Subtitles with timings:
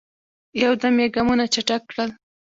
[0.63, 2.09] یو دم یې ګامونه چټک کړل.